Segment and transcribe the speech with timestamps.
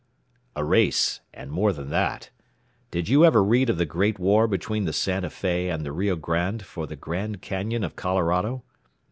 [0.55, 2.31] "A race and more than that.
[2.89, 6.15] Did you ever read of the great war between the Santa Fe and the Rio
[6.15, 8.63] Grande for the Grand Canyon of Colorado?